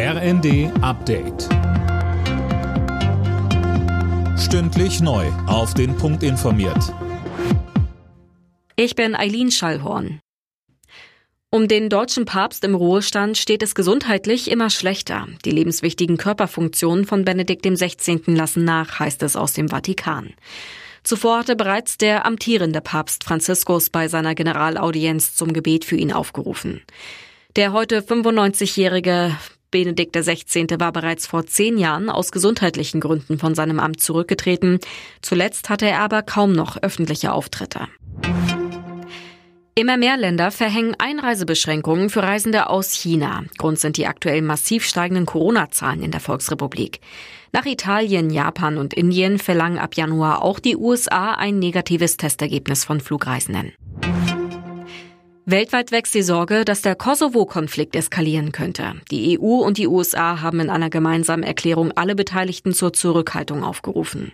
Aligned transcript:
RND 0.00 0.70
Update. 0.80 1.48
Stündlich 4.38 5.00
neu. 5.00 5.26
Auf 5.48 5.74
den 5.74 5.96
Punkt 5.96 6.22
informiert. 6.22 6.94
Ich 8.76 8.94
bin 8.94 9.16
Eileen 9.16 9.50
Schallhorn. 9.50 10.20
Um 11.50 11.66
den 11.66 11.88
deutschen 11.88 12.26
Papst 12.26 12.62
im 12.62 12.76
Ruhestand 12.76 13.38
steht 13.38 13.60
es 13.64 13.74
gesundheitlich 13.74 14.52
immer 14.52 14.70
schlechter. 14.70 15.26
Die 15.44 15.50
lebenswichtigen 15.50 16.16
Körperfunktionen 16.16 17.04
von 17.04 17.24
Benedikt 17.24 17.66
XVI. 17.66 18.20
lassen 18.26 18.62
nach, 18.62 19.00
heißt 19.00 19.24
es 19.24 19.34
aus 19.34 19.52
dem 19.52 19.68
Vatikan. 19.68 20.32
Zuvor 21.02 21.38
hatte 21.38 21.56
bereits 21.56 21.98
der 21.98 22.24
amtierende 22.24 22.80
Papst 22.80 23.24
Franziskus 23.24 23.90
bei 23.90 24.06
seiner 24.06 24.36
Generalaudienz 24.36 25.34
zum 25.34 25.52
Gebet 25.52 25.84
für 25.84 25.96
ihn 25.96 26.12
aufgerufen. 26.12 26.82
Der 27.56 27.72
heute 27.72 28.00
95-jährige 28.00 29.36
Benedikt 29.70 30.16
XVI. 30.16 30.66
war 30.78 30.92
bereits 30.92 31.26
vor 31.26 31.46
zehn 31.46 31.78
Jahren 31.78 32.08
aus 32.10 32.32
gesundheitlichen 32.32 33.00
Gründen 33.00 33.38
von 33.38 33.54
seinem 33.54 33.80
Amt 33.80 34.00
zurückgetreten. 34.00 34.78
Zuletzt 35.22 35.68
hatte 35.68 35.86
er 35.86 36.00
aber 36.00 36.22
kaum 36.22 36.52
noch 36.52 36.82
öffentliche 36.82 37.32
Auftritte. 37.32 37.88
Immer 39.78 39.96
mehr 39.96 40.16
Länder 40.16 40.50
verhängen 40.50 40.96
Einreisebeschränkungen 40.98 42.10
für 42.10 42.24
Reisende 42.24 42.68
aus 42.68 42.94
China. 42.94 43.44
Grund 43.58 43.78
sind 43.78 43.96
die 43.96 44.08
aktuell 44.08 44.42
massiv 44.42 44.84
steigenden 44.84 45.24
Corona-Zahlen 45.24 46.02
in 46.02 46.10
der 46.10 46.20
Volksrepublik. 46.20 47.00
Nach 47.52 47.64
Italien, 47.64 48.30
Japan 48.30 48.76
und 48.76 48.92
Indien 48.92 49.38
verlangen 49.38 49.78
ab 49.78 49.94
Januar 49.94 50.42
auch 50.42 50.58
die 50.58 50.76
USA 50.76 51.34
ein 51.34 51.60
negatives 51.60 52.16
Testergebnis 52.16 52.84
von 52.84 53.00
Flugreisenden. 53.00 53.72
Weltweit 55.50 55.92
wächst 55.92 56.12
die 56.14 56.20
Sorge, 56.20 56.66
dass 56.66 56.82
der 56.82 56.94
Kosovo-Konflikt 56.94 57.96
eskalieren 57.96 58.52
könnte. 58.52 58.96
Die 59.10 59.40
EU 59.40 59.64
und 59.64 59.78
die 59.78 59.86
USA 59.86 60.42
haben 60.42 60.60
in 60.60 60.68
einer 60.68 60.90
gemeinsamen 60.90 61.42
Erklärung 61.42 61.90
alle 61.92 62.14
Beteiligten 62.14 62.74
zur 62.74 62.92
Zurückhaltung 62.92 63.64
aufgerufen. 63.64 64.32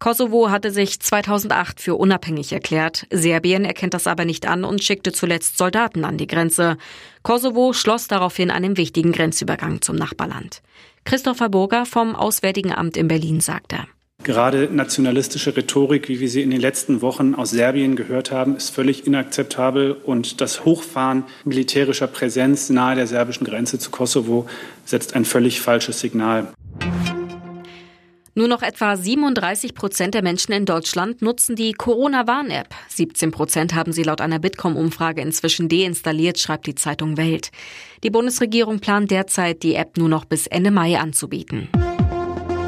Kosovo 0.00 0.50
hatte 0.50 0.70
sich 0.70 1.00
2008 1.00 1.80
für 1.80 1.94
unabhängig 1.94 2.52
erklärt. 2.52 3.06
Serbien 3.10 3.64
erkennt 3.64 3.94
das 3.94 4.06
aber 4.06 4.26
nicht 4.26 4.46
an 4.46 4.64
und 4.64 4.84
schickte 4.84 5.12
zuletzt 5.12 5.56
Soldaten 5.56 6.04
an 6.04 6.18
die 6.18 6.26
Grenze. 6.26 6.76
Kosovo 7.22 7.72
schloss 7.72 8.06
daraufhin 8.06 8.50
einen 8.50 8.76
wichtigen 8.76 9.12
Grenzübergang 9.12 9.80
zum 9.80 9.96
Nachbarland. 9.96 10.60
Christopher 11.06 11.48
Burger 11.48 11.86
vom 11.86 12.14
Auswärtigen 12.14 12.74
Amt 12.74 12.98
in 12.98 13.08
Berlin 13.08 13.40
sagte. 13.40 13.86
Gerade 14.24 14.70
nationalistische 14.72 15.54
Rhetorik, 15.54 16.08
wie 16.08 16.18
wir 16.18 16.30
sie 16.30 16.40
in 16.40 16.50
den 16.50 16.60
letzten 16.60 17.02
Wochen 17.02 17.34
aus 17.34 17.50
Serbien 17.50 17.94
gehört 17.94 18.32
haben, 18.32 18.56
ist 18.56 18.70
völlig 18.70 19.06
inakzeptabel. 19.06 19.92
Und 19.92 20.40
das 20.40 20.64
Hochfahren 20.64 21.24
militärischer 21.44 22.06
Präsenz 22.06 22.70
nahe 22.70 22.96
der 22.96 23.06
serbischen 23.06 23.46
Grenze 23.46 23.78
zu 23.78 23.90
Kosovo 23.90 24.46
setzt 24.86 25.14
ein 25.14 25.26
völlig 25.26 25.60
falsches 25.60 26.00
Signal. 26.00 26.48
Nur 28.34 28.48
noch 28.48 28.62
etwa 28.62 28.96
37 28.96 29.74
Prozent 29.74 30.14
der 30.14 30.22
Menschen 30.22 30.52
in 30.52 30.64
Deutschland 30.64 31.20
nutzen 31.20 31.54
die 31.54 31.74
Corona-Warn-App. 31.74 32.74
17 32.88 33.30
Prozent 33.30 33.74
haben 33.74 33.92
sie 33.92 34.04
laut 34.04 34.22
einer 34.22 34.38
Bitkom-Umfrage 34.38 35.20
inzwischen 35.20 35.68
deinstalliert, 35.68 36.38
schreibt 36.40 36.66
die 36.66 36.74
Zeitung 36.74 37.18
Welt. 37.18 37.50
Die 38.02 38.10
Bundesregierung 38.10 38.80
plant 38.80 39.10
derzeit, 39.10 39.62
die 39.62 39.74
App 39.74 39.98
nur 39.98 40.08
noch 40.08 40.24
bis 40.24 40.46
Ende 40.46 40.70
Mai 40.70 40.98
anzubieten. 40.98 41.68